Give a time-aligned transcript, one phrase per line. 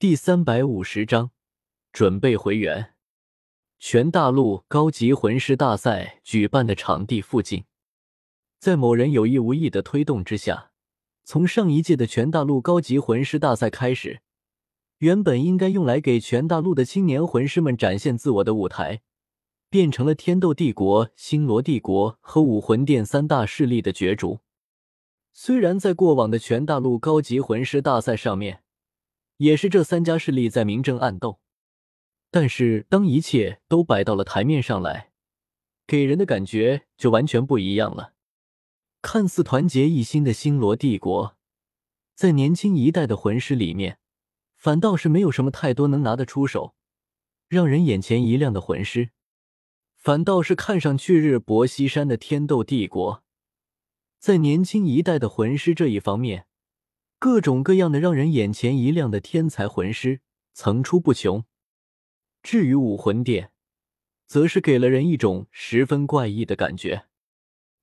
[0.00, 1.30] 第三百五十章，
[1.92, 2.94] 准备回援。
[3.78, 7.64] 全大陆高级魂师大赛举办的场地附近，
[8.58, 10.70] 在某人有意无意的推动之下，
[11.24, 14.22] 从上一届的全大陆高级魂师大赛开始，
[15.00, 19.02] 原本应该用来给全大陆的青年魂师们展现自我的舞台，
[19.68, 24.40] 变成了天斗帝国、星罗帝国和武魂殿三大势力的角逐。
[25.34, 28.62] 虽然在过往的全大陆高级魂师大赛上面，
[29.40, 31.40] 也是这三家势力在明争暗斗，
[32.30, 35.12] 但是当一切都摆到了台面上来，
[35.86, 38.12] 给人的感觉就完全不一样了。
[39.00, 41.38] 看似团结一心的星罗帝国，
[42.14, 43.98] 在年轻一代的魂师里面，
[44.58, 46.74] 反倒是没有什么太多能拿得出手、
[47.48, 49.08] 让人眼前一亮的魂师，
[49.96, 53.24] 反倒是看上去日薄西山的天斗帝国，
[54.18, 56.44] 在年轻一代的魂师这一方面。
[57.20, 60.22] 各种各样的让人眼前一亮的天才魂师
[60.54, 61.44] 层出不穷。
[62.42, 63.52] 至于武魂殿，
[64.26, 67.04] 则是给了人一种十分怪异的感觉。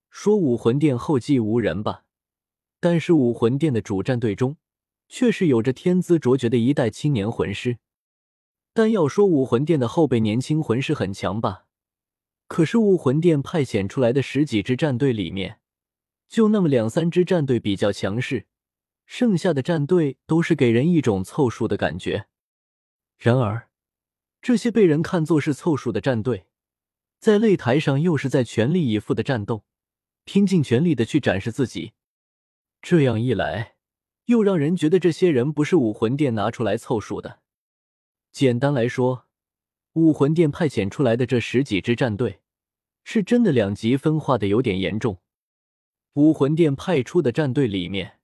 [0.10, 2.06] 说武魂殿后继无人吧，
[2.80, 4.58] 但是武魂殿的主战队中，
[5.08, 7.78] 却是有着天资卓绝的一代青年魂师。
[8.74, 11.66] 但要说武魂殿的后辈年轻魂师很强吧，
[12.48, 15.60] 可是武魂殿派遣出来的十几支战队里面，
[16.28, 18.48] 就那么两三支战队比较强势。
[19.08, 22.28] 剩下的战队都是给人一种凑数的感觉。
[23.18, 23.70] 然而，
[24.42, 26.46] 这些被人看作是凑数的战队，
[27.18, 29.64] 在擂台上又是在全力以赴的战斗，
[30.26, 31.94] 拼尽全力的去展示自己。
[32.82, 33.76] 这样一来，
[34.26, 37.40] 又让人觉得这些人不是武魂殿拿出来凑数的。
[38.34, 39.26] 简单来说，
[39.94, 42.42] 武魂殿派遣出来的这十几支战队，
[43.06, 45.22] 是真的两极分化的有点严重。
[46.14, 48.17] 武魂殿派出的战队里面。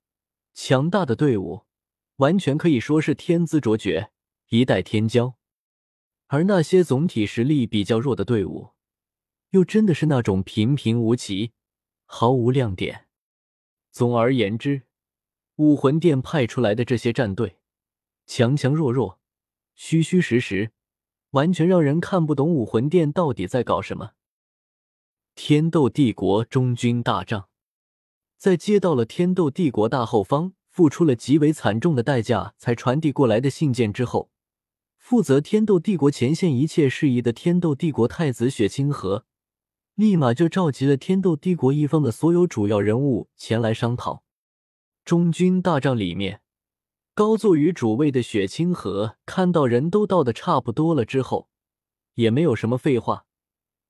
[0.54, 1.64] 强大的队伍，
[2.16, 4.12] 完全可以说是天资卓绝，
[4.48, 5.34] 一代天骄；
[6.28, 8.70] 而那些总体实力比较弱的队伍，
[9.50, 11.52] 又真的是那种平平无奇，
[12.06, 13.08] 毫无亮点。
[13.90, 14.82] 总而言之，
[15.56, 17.58] 武魂殿派出来的这些战队，
[18.24, 19.18] 强强弱弱，
[19.74, 20.70] 虚虚实实，
[21.30, 24.12] 完全让人看不懂武魂殿到底在搞什么。
[25.34, 27.48] 天斗帝国中军大帐。
[28.36, 34.30] 在接到了天斗帝国大后方付出了极为惨重的代价才传递过来的信件之后，
[34.98, 39.24] 负责天斗帝国前线一切事宜的天斗帝国太子雪清河，
[39.94, 44.24] 立马就召集了天斗帝国一方的所有主要人物前来商讨。
[45.04, 46.40] 中军大帐里面，
[47.14, 51.48] 高坐于主位的雪清河看到人都到的差不多了之后，
[52.14, 53.26] 也没有什么废话，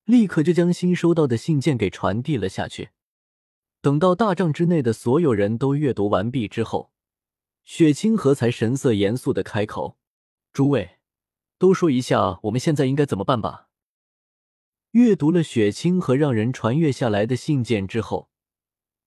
[0.03, 2.89] 立刻就将新收到的信件给传递了下去。
[3.85, 6.91] 等到大帐之内的所有人都阅读完毕之后，
[7.63, 9.95] 雪清河才神色严肃的开口
[10.51, 10.97] ：“诸位，
[11.59, 13.67] 都说一下我们现在应该怎么办吧。”
[14.93, 18.31] 阅读了雪清河让人传阅下来的信件之后，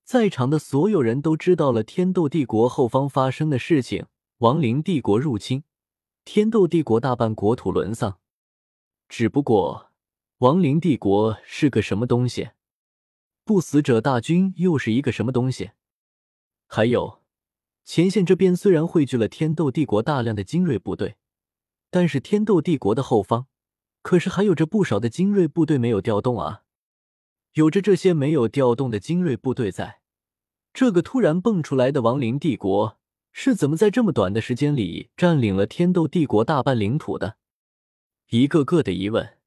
[0.05, 4.06] 在场的所有人都知道了天斗帝国后方发生的事情：
[4.37, 5.65] 亡灵帝国入侵，
[6.25, 8.21] 天斗帝国大半国土沦丧。
[9.09, 9.91] 只不过，
[10.37, 12.50] 亡灵帝国是个什么东西？
[13.48, 15.70] 不死者大军又是一个什么东西？
[16.66, 17.22] 还有，
[17.82, 21.16] 前线这边虽然汇聚了天斗帝国大量的精锐部队，
[21.91, 23.47] 但是天斗帝国的后方
[24.03, 26.64] 可是还有着不少的精锐部队没有调动啊！
[27.54, 30.03] 有着这些没有调动的精锐部队在，
[30.75, 32.98] 这个突然蹦出来的亡灵帝国
[33.32, 37.38] 是怎么在这么短的时间里占领了天斗帝国大半领土的？
[38.28, 39.38] 一个个的疑问。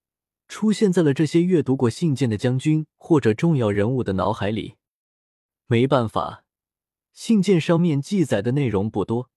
[0.51, 4.75] 出现在了这些阅读过信件的将军或者重要人物的脑海里。
[5.67, 6.43] 没办法，
[7.13, 9.29] 信件上面记载的内容不多，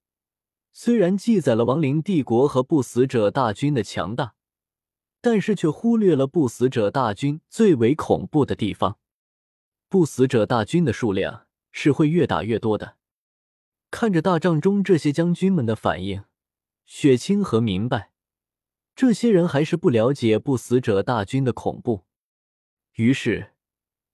[0.72, 4.34] 虽然记载了亡灵帝国和不死者大军的强大，
[5.20, 8.98] 但是却忽略了不死者大军最为恐怖的地方。
[9.88, 12.96] 不死者大军的数量是会越打越多的。
[13.92, 16.24] 看着大帐中这些将军们的反应，
[16.84, 18.13] 雪清河明白。
[18.96, 22.04] 这些人还是不了解不死者大军的恐怖，
[22.94, 23.50] 于是，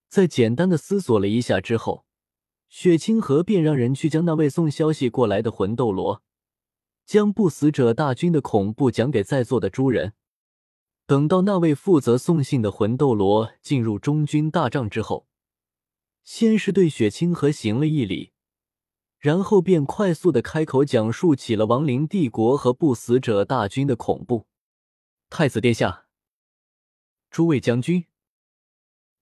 [0.09, 2.07] 在简单的思索了一下之后，
[2.71, 6.23] 雪清河便让人去将那位送消息过来的魂斗罗，
[7.05, 10.15] 将不死者大军的恐怖讲给在座的诸人。
[11.07, 15.27] 等到那位负责送信的魂斗罗进入中军大帐之后，
[16.23, 18.33] 先是对雪清河行了一礼，
[19.19, 24.47] 然后便快速的开口讲述起了亡灵帝国和不死者大军的恐怖。
[25.33, 26.07] 太子殿下，
[27.31, 28.05] 诸位将军，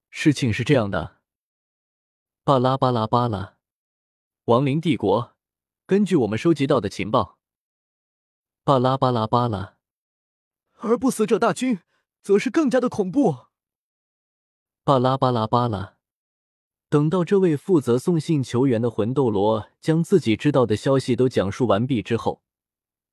[0.09, 1.19] 事情是这样的。
[2.45, 3.59] 巴拉巴拉巴拉，
[4.47, 5.37] 亡灵帝国，
[5.85, 7.39] 根据我们收集到的情报，
[8.65, 9.77] 巴拉巴拉巴拉。
[10.79, 11.81] 而不死者大军
[12.23, 13.47] 则是更加的恐怖。
[14.85, 15.99] 巴拉巴拉巴拉。
[16.89, 22.43] 等到这位负责送信求援的魂斗罗将自己知道的消息都讲述完毕之后，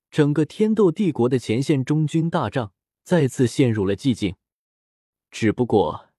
[0.09, 2.71] 整个天斗帝国的前线中军大帐
[3.05, 4.35] 再次陷入了寂静。
[5.29, 6.09] 只不过，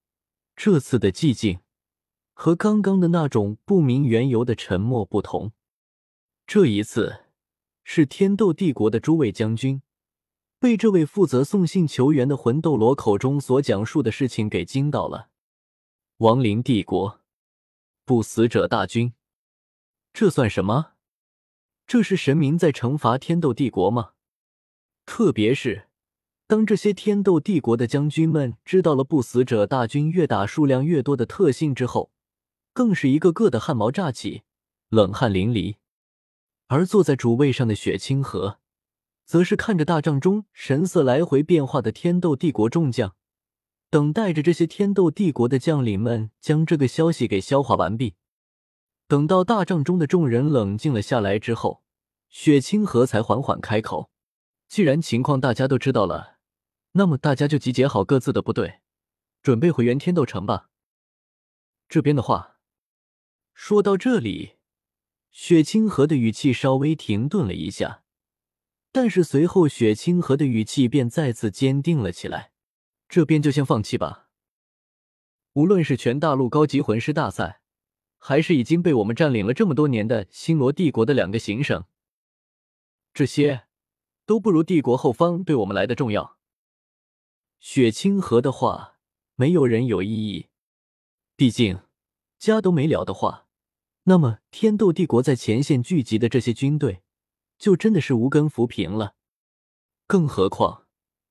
[0.55, 1.59] 这次的寂静
[2.33, 5.53] 和刚刚的那种不明缘由的沉默不同。
[6.47, 7.25] 这一次，
[7.83, 9.83] 是天斗帝国的诸位将军
[10.61, 15.31] 被这位负责送信求援的魂斗罗口中所讲述的事情给惊到了。
[16.19, 17.21] 亡灵帝国。
[18.05, 19.15] 不死者大军，
[20.13, 20.93] 这算什么？
[21.85, 24.13] 这是神明在惩罚天斗帝国吗？
[25.05, 25.89] 特别是
[26.49, 32.13] 当这些天斗帝国的将军们知道了不死者大军越打数量越多的特性之后，
[32.73, 34.43] 更是一个个的汗毛炸起，
[34.89, 35.77] 冷汗淋漓。
[36.69, 38.61] 而坐在主位上的雪清河，
[39.25, 43.17] 则是看着大帐中神色来回变化的天斗帝国众将。
[43.91, 48.15] 等待着这些天斗帝国的将领们将这个消息给消化完毕。
[49.09, 51.83] 等到大帐中的众人冷静了下来之后，
[52.29, 54.11] 雪清河才缓缓开口
[54.69, 56.36] ：“既然情况大家都知道了，
[56.97, 58.81] 那么大家就集结好各自的部队，
[59.43, 60.71] 准备回原天斗城吧。”
[61.89, 62.57] 这边的话，
[63.53, 64.57] 说到这里，
[65.31, 68.03] 雪清河的语气稍微停顿了一下，
[68.91, 72.53] 但是随后雪清河的语气便再次坚定了起来。
[73.09, 74.31] 这边就先放弃吧。
[75.53, 77.61] 无论是全大陆高级魂师大赛，
[78.19, 81.85] 还是已经被我们占领了这么多年的星罗帝国的两个行省，
[83.15, 83.67] 这些
[84.25, 86.36] 都不如帝国后方对我们来的重要。
[87.69, 88.95] 雪清河的话，
[89.35, 90.47] 没有人有异议。
[91.35, 91.81] 毕竟
[92.39, 93.49] 家都没了的话，
[94.05, 97.03] 那么天斗帝国在前线聚集的这些军队，
[97.59, 99.17] 就真的是无根浮萍了。
[100.07, 100.87] 更何况。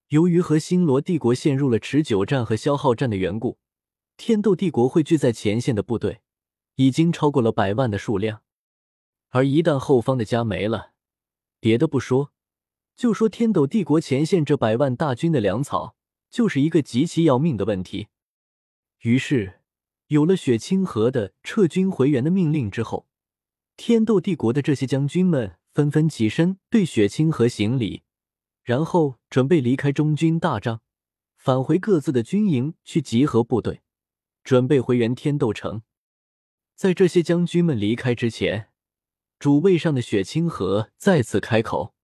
[0.10, 3.58] 由于和星罗帝国陷入了持久战和消耗战的缘故，
[4.18, 6.20] 天斗帝国汇聚在前线的部队
[6.76, 8.42] 已经超过了百万的数量。
[9.30, 10.92] 而一旦后方的家没了，
[11.62, 12.34] 别的不说，
[12.98, 15.96] 就说天斗帝国前线这百万大军的粮草，
[16.36, 18.10] 就是一个极其要命的问题。
[19.04, 19.62] 于是，
[20.08, 23.08] 有了雪清河的撤军回援的命令之后，
[23.78, 28.04] 天斗帝国的这些将军们纷纷起身对雪清河行礼。
[28.64, 30.82] 然后准备离开中军大帐，
[31.38, 33.82] 返回各自的军营去集合部队，
[34.44, 35.84] 准备回援天斗城。
[36.76, 38.72] 在这些将军们离开之前，
[39.40, 41.96] 主位上的雪清河再次开口：“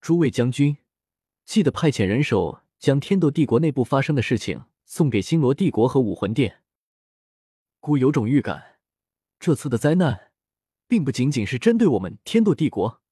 [0.00, 0.76] 诸位将军，
[1.44, 6.62] 记得派遣人手将天斗帝国内部发生的事情送给星罗帝国和武魂殿。
[7.80, 8.78] 孤有种预感，
[9.38, 10.32] 这次的灾难，
[10.86, 13.02] 并不仅仅是针对我们天斗帝国。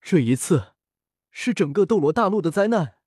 [0.00, 0.74] 这一次。”
[1.30, 2.97] 是整个斗罗大陆的灾难。